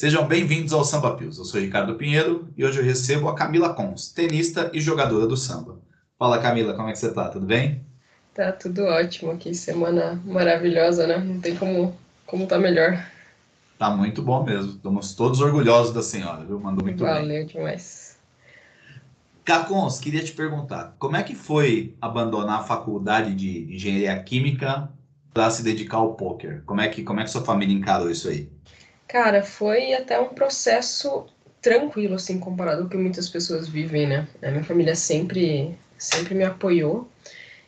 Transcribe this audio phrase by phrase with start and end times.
[0.00, 1.38] Sejam bem-vindos ao Samba Pios.
[1.38, 5.36] Eu sou Ricardo Pinheiro e hoje eu recebo a Camila Cons, tenista e jogadora do
[5.36, 5.80] samba.
[6.16, 7.28] Fala Camila, como é que você tá?
[7.28, 7.84] Tudo bem?
[8.32, 11.18] Tá tudo ótimo aqui, semana maravilhosa, né?
[11.18, 13.04] Não tem como, como tá melhor.
[13.76, 14.70] Tá muito bom mesmo.
[14.70, 16.60] Estamos todos orgulhosos da senhora, viu?
[16.60, 17.28] Mandou muito Valeu bem.
[17.28, 18.16] Valeu demais.
[19.44, 24.88] Cacons, queria te perguntar, como é que foi abandonar a faculdade de engenharia química
[25.34, 26.62] para se dedicar ao poker?
[26.64, 28.48] Como é que como é que sua família encarou isso aí?
[29.08, 31.26] Cara, foi até um processo
[31.60, 34.28] tranquilo assim comparado com o que muitas pessoas vivem, né?
[34.42, 37.08] A minha família sempre sempre me apoiou.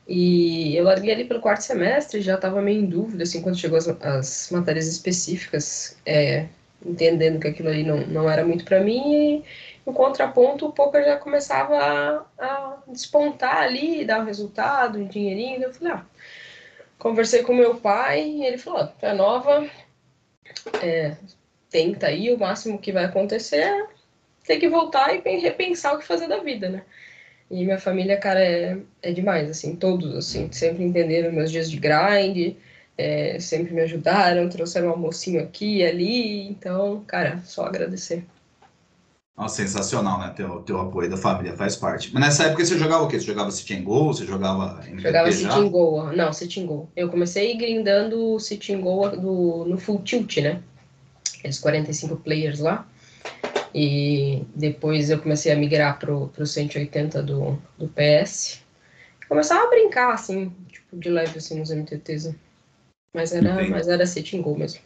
[0.08, 3.78] E eu larguei ali pelo quarto semestre, já estava meio em dúvida, assim, quando chegou
[3.78, 6.46] as, as matérias específicas, é,
[6.84, 9.44] entendendo que aquilo ali não, não era muito para mim, e
[9.86, 15.62] no contraponto, o poker já começava a, a despontar ali, dar o resultado, um dinheirinho.
[15.62, 16.04] Eu falei, ah,
[16.98, 19.68] conversei com meu pai e ele falou: tu é nova,
[20.82, 21.16] é,
[21.70, 23.86] tenta aí, o máximo que vai acontecer é
[24.44, 26.82] ter que voltar e repensar o que fazer da vida, né?
[27.50, 31.78] E minha família, cara, é, é demais, assim, todos, assim, sempre entenderam meus dias de
[31.78, 32.56] grind,
[32.96, 38.24] é, sempre me ajudaram, trouxeram um almocinho aqui e ali, então, cara, só agradecer.
[39.36, 40.32] Nossa, sensacional, né?
[40.36, 42.12] Teu, teu apoio da família faz parte.
[42.12, 43.18] Mas nessa época você jogava o quê?
[43.18, 44.08] Você jogava City Go?
[44.08, 46.12] Você jogava MPP Jogava City Go.
[46.12, 46.90] Não, City Go.
[46.94, 50.62] Eu comecei grindando City Go do, no Full Tilt, né?
[51.40, 52.86] Aqueles 45 players lá.
[53.74, 58.60] E depois eu comecei a migrar pro, pro 180 do, do PS.
[59.28, 62.34] Começava a brincar, assim, tipo, de leve, assim, nos MTTs.
[63.14, 64.80] Mas era, mas era City Go mesmo.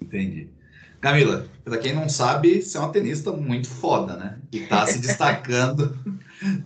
[0.00, 0.48] Entendi.
[1.00, 4.38] Camila, para quem não sabe, você é uma tenista muito foda, né?
[4.52, 5.98] E está se destacando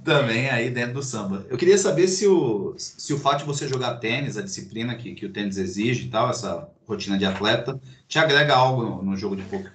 [0.05, 1.47] também aí dentro do samba.
[1.49, 5.15] Eu queria saber se o, se o fato de você jogar tênis, a disciplina que,
[5.15, 9.17] que o tênis exige e tal, essa rotina de atleta, te agrega algo no, no
[9.17, 9.73] jogo de poker.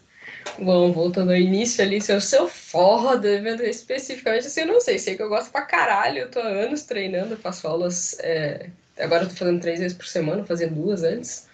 [0.59, 3.27] Bom, voltando ao início ali, se eu sou foda,
[3.67, 6.83] especificamente assim, eu não sei, sei que eu gosto pra caralho, eu tô há anos
[6.83, 11.47] treinando, faço aulas, é, agora eu tô fazendo três vezes por semana, fazia duas antes,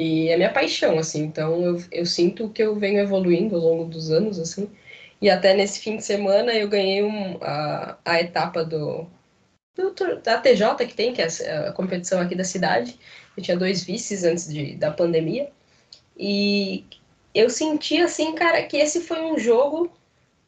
[0.00, 3.84] e é minha paixão, assim, então eu, eu sinto que eu venho evoluindo ao longo
[3.86, 4.70] dos anos, assim.
[5.20, 9.08] E até nesse fim de semana eu ganhei um, a, a etapa do,
[9.74, 11.26] do, da TJ que tem, que é
[11.66, 12.96] a, competição aqui da cidade.
[13.36, 15.50] Eu tinha dois vices antes de, da pandemia.
[16.16, 16.84] E
[17.34, 19.92] eu senti, assim, cara, que esse foi um jogo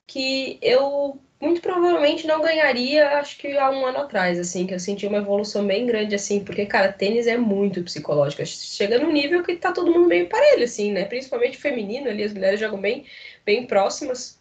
[0.06, 4.78] que eu muito provavelmente não ganharia, acho que há um ano atrás, assim, que eu
[4.78, 9.42] senti uma evolução bem grande, assim, porque, cara, tênis é muito psicológico, chega num nível
[9.42, 13.06] que tá todo mundo meio parelho, assim, né, principalmente feminino ali, as mulheres jogam bem,
[13.44, 14.38] bem próximas,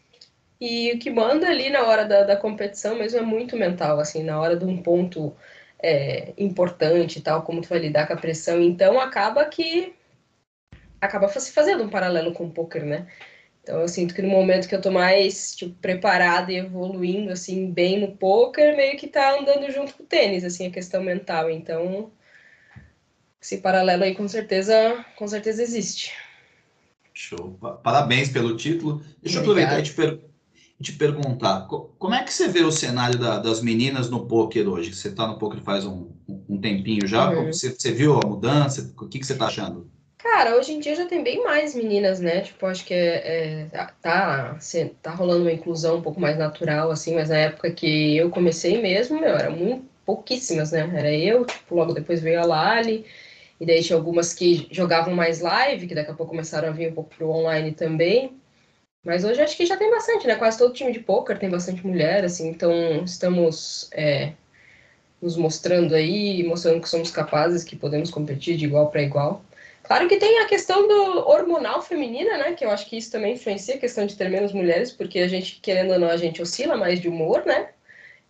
[0.59, 4.21] e o que manda ali na hora da, da competição mesmo é muito mental, assim,
[4.21, 5.33] na hora de um ponto
[5.81, 9.95] é, importante tal, como tu vai lidar com a pressão, então acaba que
[10.99, 13.07] acaba se fazendo um paralelo com o poker, né,
[13.69, 17.69] então eu sinto que no momento que eu tô mais tipo, preparada e evoluindo assim
[17.69, 21.51] bem no poker, meio que tá andando junto com o tênis, assim, a questão mental.
[21.51, 22.09] Então,
[23.39, 26.11] esse paralelo aí com certeza, com certeza existe.
[27.13, 27.59] Show.
[27.83, 29.03] Parabéns pelo título.
[29.21, 30.19] Deixa eu aproveitar e te, per
[30.81, 34.95] te, perguntar, como é que você vê o cenário da, das meninas no poker hoje?
[34.95, 37.53] Você está no poker faz um, um tempinho já, uhum.
[37.53, 38.91] você, você, viu a mudança?
[38.97, 39.91] O que, que você está achando?
[40.19, 42.41] Cara, hoje em dia já tem bem mais meninas, né?
[42.41, 44.59] Tipo, acho que é, é, tá, tá,
[45.01, 48.81] tá rolando uma inclusão um pouco mais natural, assim, mas na época que eu comecei
[48.81, 50.81] mesmo, meu, era muito pouquíssimas, né?
[50.93, 53.05] Era eu, tipo, logo depois veio a Lali,
[53.59, 56.91] e daí tinha algumas que jogavam mais live, que daqui a pouco começaram a vir
[56.91, 58.33] um pouco pro online também.
[59.03, 60.35] Mas hoje acho que já tem bastante, né?
[60.35, 64.33] Quase todo time de poker tem bastante mulher, assim, então estamos é,
[65.21, 69.43] nos mostrando aí, mostrando que somos capazes, que podemos competir de igual para igual.
[69.89, 72.53] Claro que tem a questão do hormonal feminina, né?
[72.53, 75.27] Que eu acho que isso também influencia a questão de ter menos mulheres, porque a
[75.27, 77.71] gente, querendo ou não, a gente oscila mais de humor, né?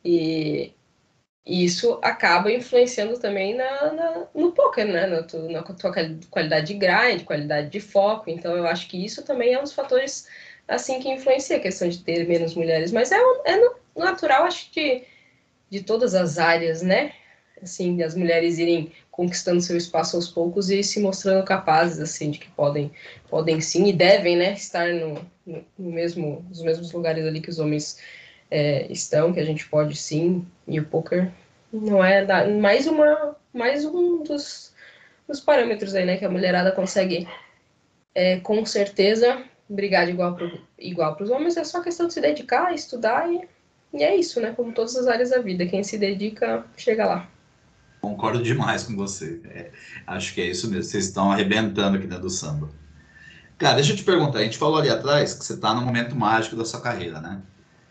[0.03, 0.73] E,
[1.45, 5.05] isso acaba influenciando também na, na no poker, né?
[5.07, 5.17] Na,
[5.51, 5.93] na tua
[6.31, 8.29] qualidade de grind, qualidade de foco.
[8.29, 10.29] Então, eu acho que isso também é um dos fatores,
[10.65, 12.93] assim, que influencia a questão de ter menos mulheres.
[12.93, 13.59] Mas é, é
[13.97, 15.03] natural, acho que,
[15.69, 17.11] de todas as áreas, né?
[17.61, 22.39] Assim, as mulheres irem conquistando seu espaço aos poucos e se mostrando capazes, assim, de
[22.39, 22.91] que podem,
[23.29, 27.59] podem sim e devem, né, estar no, no mesmo, nos mesmos lugares ali que os
[27.59, 27.99] homens
[28.49, 31.31] é, estão, que a gente pode sim, e o poker
[31.71, 34.73] não é da, mais uma, mais um dos,
[35.27, 37.27] dos parâmetros aí, né, que a mulherada consegue,
[38.15, 42.21] é, com certeza, brigar de igual para igual os homens, é só questão de se
[42.21, 43.47] dedicar, estudar e,
[43.93, 47.29] e é isso, né, como todas as áreas da vida, quem se dedica, chega lá.
[48.01, 49.41] Concordo demais com você.
[49.45, 49.71] É,
[50.07, 50.83] acho que é isso mesmo.
[50.83, 52.69] Vocês estão arrebentando aqui dentro do samba.
[53.57, 56.15] Cara, deixa eu te perguntar, a gente falou ali atrás que você está no momento
[56.15, 57.41] mágico da sua carreira, né?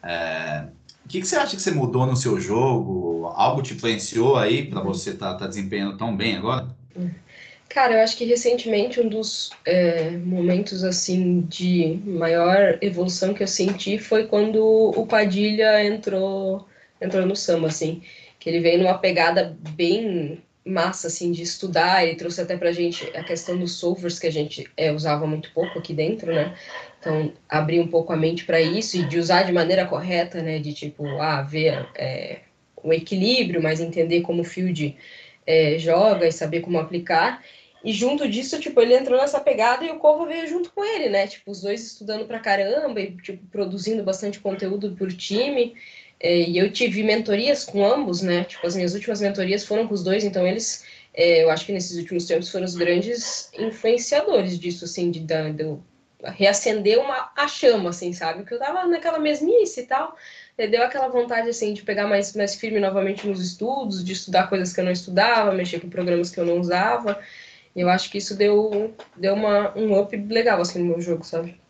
[0.02, 0.64] É,
[1.04, 3.26] o que, que, você acha que você mudou no seu jogo?
[3.34, 6.68] Algo te influenciou aí para você estar tá, tá desempenhando tão bem agora?
[7.68, 13.46] Cara, eu acho que recentemente um dos é, momentos assim de maior evolução que eu
[13.46, 16.66] senti foi quando o Padilha entrou
[17.00, 18.02] entrou no samba, assim,
[18.38, 23.04] que ele veio numa pegada bem massa, assim, de estudar, e trouxe até pra gente
[23.16, 26.54] a questão dos solvers que a gente é, usava muito pouco aqui dentro, né?
[27.00, 30.58] Então, abrir um pouco a mente para isso e de usar de maneira correta, né?
[30.58, 32.40] De tipo, ah, ver é,
[32.82, 34.96] o equilíbrio, mas entender como o field
[35.46, 37.42] é, joga e saber como aplicar.
[37.82, 41.08] E junto disso, tipo, ele entrou nessa pegada e o Corvo veio junto com ele,
[41.08, 41.26] né?
[41.26, 45.74] Tipo, os dois estudando pra caramba e, tipo, produzindo bastante conteúdo por time.
[46.20, 48.44] É, e eu tive mentorias com ambos, né?
[48.44, 50.84] Tipo, as minhas últimas mentorias foram com os dois, então eles,
[51.14, 55.52] é, eu acho que nesses últimos tempos foram os grandes influenciadores disso, assim, de, de,
[55.52, 55.76] de
[56.24, 58.40] reacender uma, a chama, assim, sabe?
[58.40, 60.16] Porque eu tava naquela mesmice e tal,
[60.56, 64.72] deu aquela vontade, assim, de pegar mais, mais firme novamente nos estudos, de estudar coisas
[64.72, 67.20] que eu não estudava, mexer com programas que eu não usava.
[67.76, 71.24] E eu acho que isso deu, deu uma, um up legal, assim, no meu jogo,
[71.24, 71.60] sabe?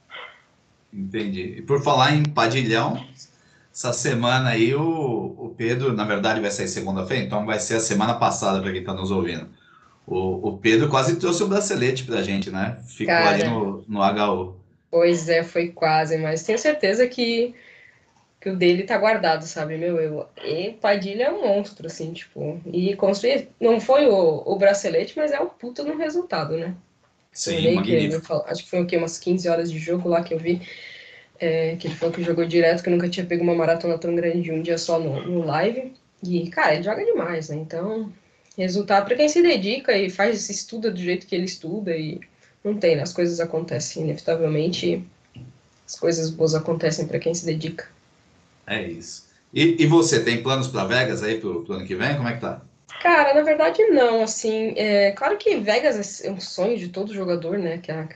[0.91, 1.57] Entendi.
[1.59, 3.07] E por falar em padilhão,
[3.79, 7.81] essa semana aí o, o Pedro, na verdade, vai sair segunda-feira, então vai ser a
[7.81, 9.49] semana passada para quem está nos ouvindo.
[10.05, 12.79] O, o, Pedro quase trouxe o bracelete para a gente, né?
[12.89, 14.57] Ficou Cara, ali no, no HU.
[14.91, 17.55] Pois é, foi quase, mas tenho certeza que,
[18.41, 19.77] que o dele tá guardado, sabe?
[19.77, 22.61] Meu, eu, e Padilha é um monstro, assim, tipo.
[22.67, 23.49] E construir.
[23.61, 26.75] Não foi o, o bracelete, mas é um puta no resultado, né?
[27.31, 28.43] Sim, magnífico.
[28.43, 28.97] Que, acho que foi o quê?
[28.97, 30.63] Umas 15 horas de jogo lá que eu vi
[31.39, 34.43] é, que ele falou que jogou direto, que nunca tinha pego uma maratona tão grande
[34.43, 35.93] de um dia só no, no live.
[36.23, 37.57] E, cara, ele joga demais, né?
[37.57, 38.13] Então,
[38.57, 42.21] resultado para quem se dedica e faz, estuda do jeito que ele estuda e
[42.65, 43.03] não tem, né?
[43.03, 45.05] As coisas acontecem, inevitavelmente,
[45.87, 47.89] as coisas boas acontecem para quem se dedica.
[48.67, 49.29] É isso.
[49.55, 52.17] E, e você, tem planos para Vegas aí pro, pro ano que vem?
[52.17, 52.61] Como é que tá?
[53.01, 57.57] Cara, na verdade não, assim, é, claro que Vegas é um sonho de todo jogador,
[57.57, 58.09] né, que a,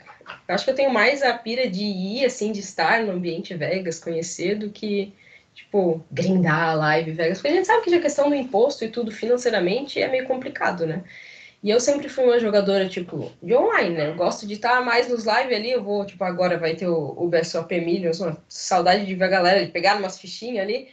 [0.49, 3.99] acho que eu tenho mais a pira de ir, assim, de estar no ambiente Vegas,
[3.99, 5.13] conhecer, do que,
[5.55, 7.39] tipo, grindar a live Vegas.
[7.39, 10.87] Porque a gente sabe que a questão do imposto e tudo financeiramente é meio complicado,
[10.87, 11.03] né?
[11.63, 14.09] E eu sempre fui uma jogadora, tipo, de online, né?
[14.09, 17.15] Eu gosto de estar mais nos lives ali, eu vou, tipo, agora vai ter o,
[17.17, 20.89] o BSOP Millions, uma saudade de ver a galera, de pegar umas fichinhas ali,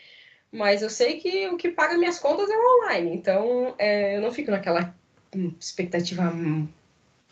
[0.51, 4.21] mas eu sei que o que paga minhas contas é o online, então é, eu
[4.21, 4.93] não fico naquela
[5.59, 6.31] expectativa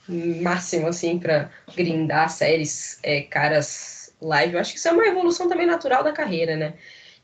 [0.07, 4.53] máximo, assim, para grindar séries é, caras live.
[4.53, 6.73] Eu acho que isso é uma evolução também natural da carreira, né?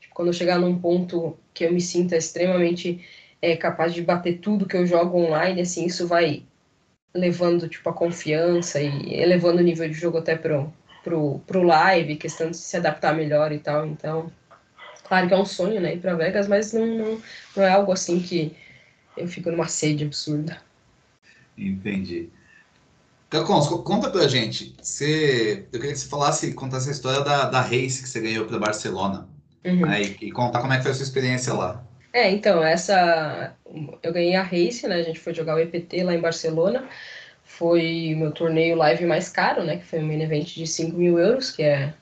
[0.00, 3.04] Tipo, quando eu chegar num ponto que eu me sinta extremamente
[3.40, 6.42] é, capaz de bater tudo que eu jogo online, assim, isso vai
[7.14, 10.72] levando, tipo, a confiança e elevando o nível de jogo até pro,
[11.02, 13.86] pro, pro live, questão de se adaptar melhor e tal.
[13.86, 14.32] Então,
[15.04, 17.22] claro que é um sonho, né, ir pra Vegas, mas não, não,
[17.56, 18.54] não é algo assim que
[19.16, 20.60] eu fico numa sede absurda.
[21.56, 22.30] Entendi.
[23.34, 24.76] Cacons, conta pra gente.
[24.80, 28.46] Você, eu queria que você falasse, contasse a história da, da race que você ganhou
[28.46, 29.28] para Barcelona.
[29.64, 29.80] Uhum.
[29.80, 31.84] Né, e, e, contar como é que foi a sua experiência lá.
[32.12, 33.56] É, então, essa.
[34.02, 34.96] Eu ganhei a race, né?
[34.96, 36.88] A gente foi jogar o EPT lá em Barcelona.
[37.42, 39.78] Foi meu torneio live mais caro, né?
[39.78, 41.92] Que foi um main event de 5 mil euros, que é.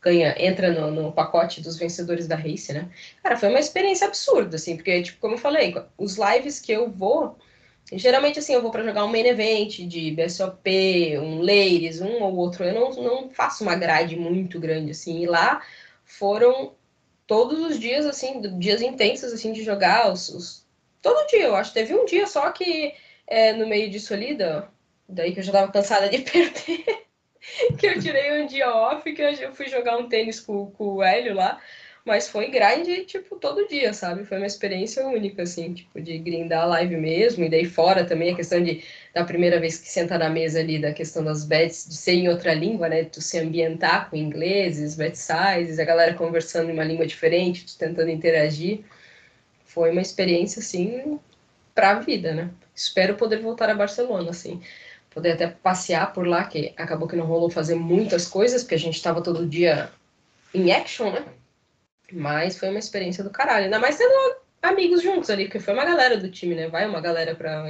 [0.00, 2.88] Ganha, entra no, no pacote dos vencedores da race, né?
[3.22, 6.90] Cara, foi uma experiência absurda, assim, porque, tipo, como eu falei, os lives que eu
[6.90, 7.38] vou
[7.90, 12.36] Geralmente, assim, eu vou para jogar um main event de BSOP, um ladies, um ou
[12.36, 12.64] outro.
[12.64, 15.22] Eu não, não faço uma grade muito grande, assim.
[15.22, 15.62] E lá
[16.04, 16.74] foram
[17.26, 20.10] todos os dias, assim, dias intensos, assim, de jogar.
[20.10, 20.66] Os, os...
[21.02, 21.74] Todo dia, eu acho.
[21.74, 22.94] Teve um dia só que,
[23.26, 24.68] é, no meio disso ali, da...
[25.08, 27.04] daí que eu já tava cansada de perder,
[27.78, 31.02] que eu tirei um dia off, que eu fui jogar um tênis com, com o
[31.02, 31.60] Hélio lá.
[32.04, 34.24] Mas foi grind, tipo, todo dia, sabe?
[34.24, 37.44] Foi uma experiência única, assim, tipo, de grindar a live mesmo.
[37.44, 38.82] E daí fora também a questão de,
[39.14, 42.28] da primeira vez que senta na mesa ali, da questão das bets, de ser em
[42.28, 43.04] outra língua, né?
[43.04, 47.78] Tu se ambientar com ingleses, bet sizes, a galera conversando em uma língua diferente, tu
[47.78, 48.80] tentando interagir.
[49.64, 51.20] Foi uma experiência, assim,
[51.74, 52.50] pra vida, né?
[52.74, 54.60] Espero poder voltar a Barcelona, assim
[55.14, 58.78] poder até passear por lá, que acabou que não rolou fazer muitas coisas, porque a
[58.78, 59.90] gente estava todo dia
[60.54, 61.22] em action, né?
[62.12, 63.64] Mas foi uma experiência do caralho.
[63.64, 66.68] Ainda mais tendo amigos juntos ali, porque foi uma galera do time, né?
[66.68, 67.64] Vai uma galera para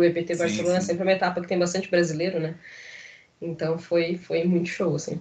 [0.00, 0.86] o EPT Barcelona, sim, sim.
[0.88, 2.54] sempre uma etapa que tem bastante brasileiro, né?
[3.40, 5.20] Então foi, foi muito show, assim.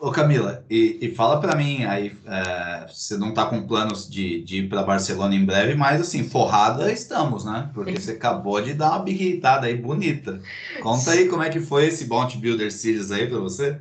[0.00, 4.42] Ô Camila, e, e fala para mim aí, é, você não está com planos de,
[4.44, 7.68] de ir para Barcelona em breve, mas assim, forrada estamos, né?
[7.74, 10.40] Porque você acabou de dar uma birritada aí bonita.
[10.80, 13.80] Conta aí como é que foi esse Bounty Builder Series aí para você.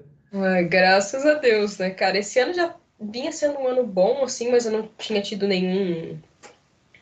[0.67, 2.17] Graças a Deus, né, cara?
[2.17, 6.20] Esse ano já vinha sendo um ano bom, assim, mas eu não tinha tido nenhum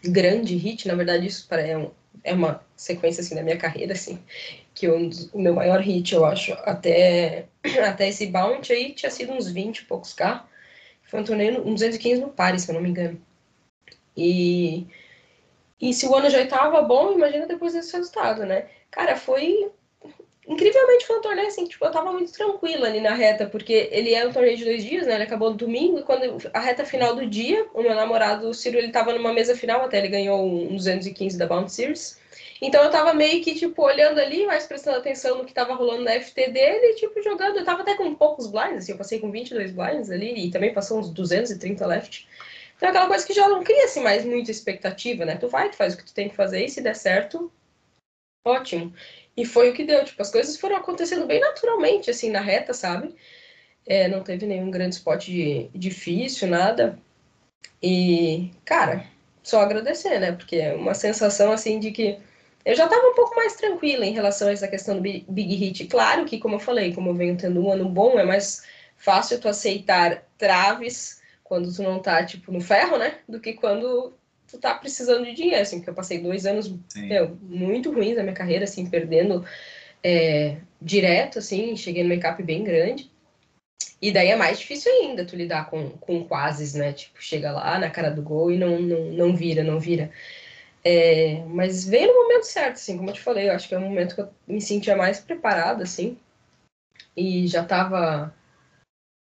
[0.04, 0.88] grande hit.
[0.88, 1.92] Na verdade, isso é, um,
[2.24, 4.20] é uma sequência, assim, da minha carreira, assim
[4.76, 7.48] que o, meu maior hit, eu acho, até,
[7.88, 10.46] até esse bounty aí tinha sido uns 20 e poucos K.
[11.04, 13.20] Foi um torneio, um 215 no Paris, se eu não me engano.
[14.18, 14.86] E,
[15.80, 18.68] e se o ano já estava bom, imagina depois desse resultado, né?
[18.92, 19.72] Cara, foi
[20.48, 24.14] incrivelmente foi um torneio assim, tipo, eu tava muito tranquila ali na reta, porque ele
[24.14, 25.16] é um torneio de dois dias, né?
[25.16, 28.54] Ele acabou no domingo, e quando a reta final do dia, o meu namorado, o
[28.54, 32.20] Ciro, ele tava numa mesa final, até ele ganhou um 215 da Bounty Series.
[32.62, 36.04] Então eu tava meio que, tipo, olhando ali, mas prestando atenção no que tava rolando
[36.04, 37.58] na FT dele, e, tipo, jogando.
[37.58, 40.74] Eu tava até com poucos blinds, assim, eu passei com 22 blinds ali, e também
[40.74, 42.28] passou uns 230 left.
[42.78, 45.38] Então é aquela coisa que já não cria, assim, mais muita expectativa, né?
[45.38, 47.52] Tu vai, tu faz o que tu tem que fazer, e se der certo,
[48.46, 48.94] ótimo.
[49.38, 52.74] E foi o que deu, tipo, as coisas foram acontecendo bem naturalmente, assim, na reta,
[52.74, 53.16] sabe?
[53.86, 56.98] É, não teve nenhum grande spot de, difícil, nada.
[57.82, 59.06] E, cara,
[59.44, 60.32] só agradecer, né?
[60.32, 62.18] Porque é uma sensação, assim, de que
[62.66, 65.86] eu já estava um pouco mais tranquila em relação a essa questão do Big Hit.
[65.86, 68.66] Claro que, como eu falei, como eu venho tendo um ano bom, é mais
[68.98, 73.20] fácil tu aceitar traves quando tu não tá, tipo, no ferro, né?
[73.30, 77.38] Do que quando tu tá precisando de dinheiro, assim, porque eu passei dois anos meu,
[77.42, 79.46] muito ruins na minha carreira, assim, perdendo
[80.04, 83.12] é, direto, assim, cheguei no make-up bem grande.
[84.02, 86.94] E daí é mais difícil ainda tu lidar com, com quases, né?
[86.94, 90.12] Tipo, chega lá na cara do gol e não, não, não vira, não vira.
[90.84, 93.80] É, mas veio no momento certo, assim, como eu te falei, eu acho que é
[93.80, 96.20] um momento que eu me sentia mais preparada, assim,
[97.18, 98.32] e já tava,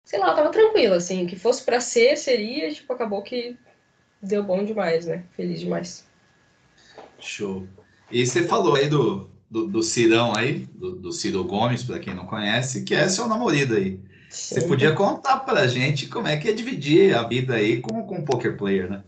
[0.05, 3.57] sei lá, tava tranquila, assim, que fosse para ser, seria, tipo, acabou que
[4.25, 5.25] deu bom demais, né?
[5.37, 6.05] Feliz demais.
[7.19, 7.67] Show.
[8.11, 12.15] E você falou aí do, do, do Cirão aí, do, do Ciro Gomes, para quem
[12.15, 14.01] não conhece, que é seu namorado aí.
[14.29, 14.55] Sim.
[14.57, 18.17] Você podia contar pra gente como é que é dividir a vida aí com, com
[18.17, 19.03] o poker player, né?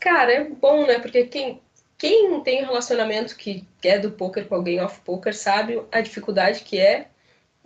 [0.00, 0.98] Cara, é bom, né?
[0.98, 1.60] Porque quem,
[1.96, 6.62] quem tem um relacionamento que é do poker com alguém off poker sabe a dificuldade
[6.62, 7.08] que é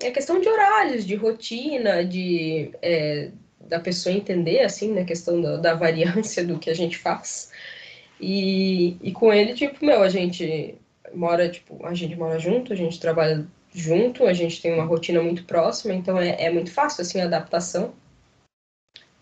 [0.02, 3.30] a questão de horários, de rotina, de é,
[3.72, 7.50] da pessoa entender assim, na né, questão da, da, variância do que a gente faz.
[8.20, 10.74] E, e com ele, tipo, meu, a gente
[11.14, 15.22] mora, tipo, a gente mora junto, a gente trabalha junto, a gente tem uma rotina
[15.22, 17.94] muito próxima, então é, é muito fácil assim a adaptação.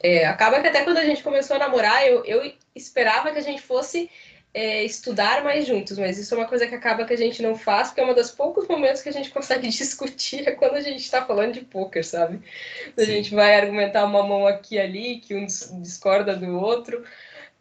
[0.03, 3.43] É, acaba que até quando a gente começou a namorar, eu, eu esperava que a
[3.43, 4.11] gente fosse
[4.53, 7.55] é, estudar mais juntos, mas isso é uma coisa que acaba que a gente não
[7.55, 10.81] faz, porque é um dos poucos momentos que a gente consegue discutir é quando a
[10.81, 12.41] gente está falando de poker, sabe?
[12.97, 15.47] A gente vai argumentar uma mão aqui e ali, que um
[15.81, 17.05] discorda do outro.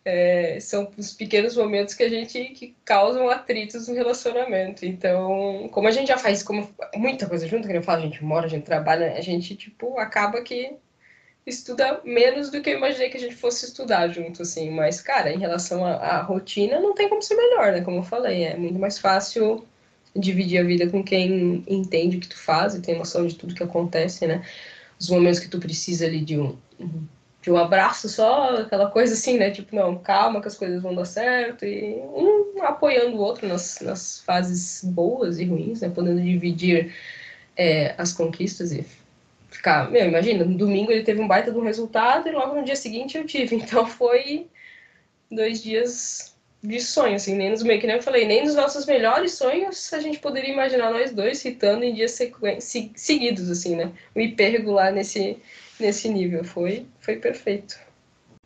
[0.06, 4.86] É, são os pequenos momentos que a gente que causam atritos no relacionamento.
[4.86, 8.24] Então, como a gente já faz como muita coisa junto, que eu falo, a gente
[8.24, 10.78] mora, a gente trabalha, a gente tipo acaba que
[11.50, 14.70] estuda menos do que eu imaginei que a gente fosse estudar junto, assim.
[14.72, 17.82] Mas, cara, em relação à rotina, não tem como ser melhor, né?
[17.82, 19.66] Como eu falei, é muito mais fácil
[20.16, 23.56] dividir a vida com quem entende o que tu faz e tem noção de tudo
[23.56, 24.44] que acontece, né?
[25.00, 26.58] Os momentos que tu precisa ali de um,
[27.42, 29.52] de um abraço só, aquela coisa assim, né?
[29.52, 33.80] Tipo, não, calma que as coisas vão dar certo e um apoiando o outro nas,
[33.82, 35.90] nas fases boas e ruins, né?
[35.90, 36.94] Podendo dividir
[37.56, 38.86] é, as conquistas e
[39.50, 39.90] ficar.
[39.92, 42.76] Meu, imagina, no domingo ele teve um baita de um resultado e logo no dia
[42.76, 43.56] seguinte eu tive.
[43.70, 44.48] Então foi
[45.32, 48.86] dois dias de sonho, assim, nem nos meio que nem eu falei, nem nos nossos
[48.86, 52.18] melhores sonhos a gente poderia imaginar nós dois hitando em dias
[52.96, 53.92] seguidos, assim, né?
[54.14, 55.38] O IP regular nesse,
[55.80, 56.44] nesse nível.
[56.44, 57.80] Foi, foi perfeito.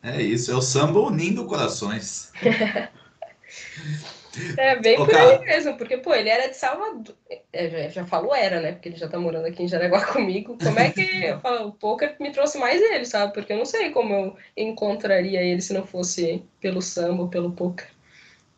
[0.04, 2.32] É isso, é o samba unindo corações.
[4.58, 7.16] É bem Ô, por aí mesmo, porque, pô, ele era de Salvador.
[7.52, 8.72] É, já, já falou era, né?
[8.72, 10.58] Porque ele já tá morando aqui em Jaraguá comigo.
[10.62, 13.34] Como é que eu falo, o poker me trouxe mais ele, sabe?
[13.34, 17.52] Porque eu não sei como eu encontraria ele se não fosse pelo samba ou pelo
[17.52, 17.88] poker.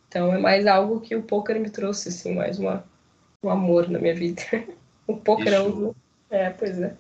[0.07, 2.85] Então é mais algo que o poker me trouxe, assim, mais uma,
[3.43, 4.41] um amor na minha vida.
[5.07, 5.93] o poker é um.
[6.29, 6.95] É, pois é.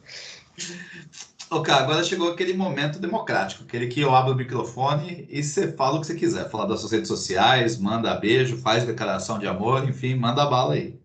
[1.49, 5.97] Ok, agora chegou aquele momento democrático, aquele que eu abro o microfone e você fala
[5.97, 6.49] o que você quiser.
[6.49, 10.99] Fala das suas redes sociais, manda beijo, faz declaração de amor, enfim, manda bala aí.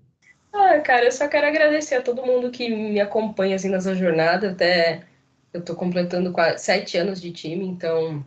[0.52, 4.52] Ah, cara, eu só quero agradecer a todo mundo que me acompanha assim nessa jornada.
[4.52, 5.02] Até
[5.52, 8.24] eu tô completando quase sete anos de time, então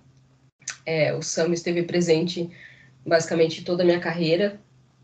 [0.85, 2.49] é, o Sam esteve presente
[3.05, 4.61] basicamente toda a minha carreira.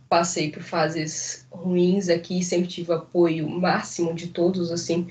[0.07, 5.07] Passei por fases ruins aqui, sempre tive apoio máximo de todos, assim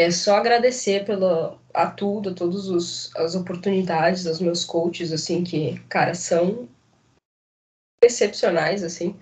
[0.00, 6.14] é só agradecer pela, a tudo, todas as oportunidades, aos meus coaches, assim, que, cara,
[6.14, 6.66] são
[8.02, 9.14] excepcionais, assim.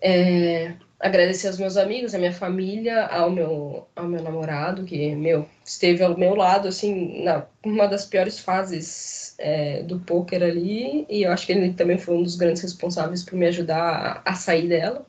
[0.00, 5.46] É, agradecer aos meus amigos, à minha família, ao meu, ao meu namorado, que, meu,
[5.62, 11.24] esteve ao meu lado, assim, na uma das piores fases é, do poker ali, e
[11.24, 14.34] eu acho que ele também foi um dos grandes responsáveis por me ajudar a, a
[14.34, 15.06] sair dela.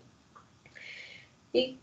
[1.54, 1.81] E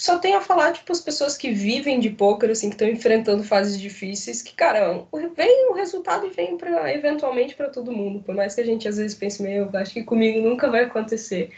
[0.00, 3.42] só tenho a falar, tipo, as pessoas que vivem de poker, assim, que estão enfrentando
[3.42, 5.04] fases difíceis, que, cara,
[5.36, 8.22] vem o resultado e vem para eventualmente para todo mundo.
[8.22, 11.50] Por mais que a gente às vezes pense, meu, acho que comigo nunca vai acontecer.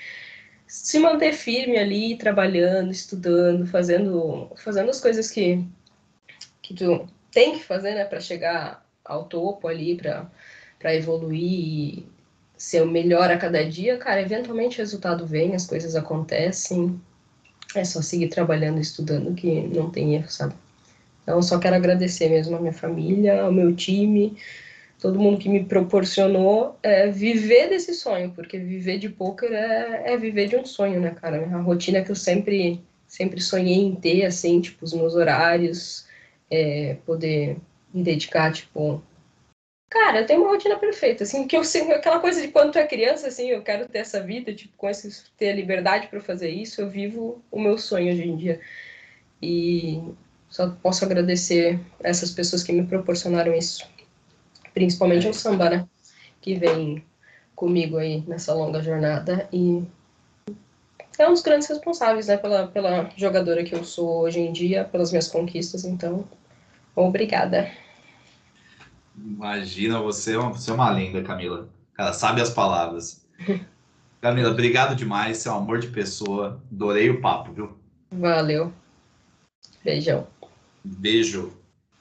[0.66, 5.62] Se manter firme ali, trabalhando, estudando, fazendo, fazendo as coisas que,
[6.62, 12.08] que tu tem que fazer, né, para chegar ao topo ali, para evoluir e
[12.56, 17.00] ser o melhor a cada dia, cara, eventualmente o resultado vem, as coisas acontecem
[17.78, 20.54] é só seguir trabalhando, estudando, que não tem erro, sabe?
[21.22, 24.36] Então, só quero agradecer mesmo a minha família, ao meu time,
[25.00, 30.16] todo mundo que me proporcionou é, viver desse sonho, porque viver de poker é, é,
[30.16, 31.46] viver de um sonho, né, cara?
[31.46, 36.06] A rotina que eu sempre, sempre sonhei em ter, assim, tipo, os meus horários,
[36.50, 37.56] é, poder
[37.94, 39.02] me dedicar, tipo,
[39.90, 42.78] Cara, eu tenho uma rotina perfeita, assim, que eu sei, aquela coisa de quando tu
[42.78, 46.20] é criança, assim, eu quero ter essa vida, tipo, com esse, ter a liberdade para
[46.20, 48.60] fazer isso, eu vivo o meu sonho hoje em dia.
[49.42, 50.00] E
[50.48, 53.84] só posso agradecer essas pessoas que me proporcionaram isso.
[54.72, 55.88] Principalmente o samba, né?
[56.40, 57.04] Que vem
[57.56, 59.84] comigo aí nessa longa jornada e
[61.18, 64.84] é um dos grandes responsáveis, né, pela, pela jogadora que eu sou hoje em dia,
[64.84, 66.26] pelas minhas conquistas, então,
[66.96, 67.70] obrigada.
[69.16, 71.68] Imagina, você é, uma, você é uma lenda, Camila.
[71.94, 73.26] Cara, sabe as palavras.
[74.20, 75.38] Camila, obrigado demais.
[75.38, 76.60] Você é um amor de pessoa.
[76.70, 77.78] Adorei o papo, viu?
[78.12, 78.72] Valeu.
[79.84, 80.26] Beijão.
[80.84, 81.52] Beijo.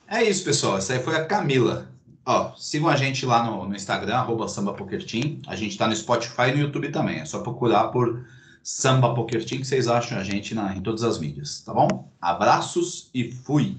[0.07, 0.77] É isso, pessoal.
[0.77, 1.87] Essa aí foi a Camila.
[2.25, 5.41] Ó, sigam a gente lá no, no Instagram, arroba Samba Poker Team.
[5.47, 7.19] A gente tá no Spotify e no YouTube também.
[7.19, 8.25] É só procurar por
[8.63, 12.11] Samba Poker Team que vocês acham a gente na, em todas as mídias, tá bom?
[12.21, 13.77] Abraços e fui!